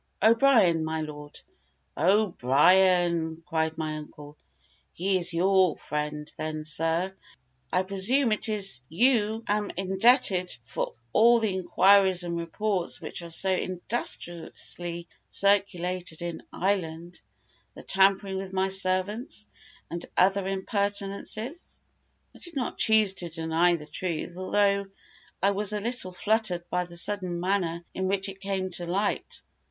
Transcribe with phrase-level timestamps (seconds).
[0.23, 1.39] "O'Brien, my lord."
[1.95, 4.35] "O'Brien!" cried my uncle,
[4.93, 7.15] "he is your friend; then, sir,
[7.71, 13.29] I presume it is you am indebted for all the inquiries and reports which are
[13.29, 17.21] so industriously circulated in Ireland
[17.75, 19.45] the tampering with my servants
[19.91, 21.79] and other impertinences?"
[22.35, 24.87] I did not choose to deny the truth, although
[25.43, 29.43] I was a little fluttered by the sudden manner in which it came to light.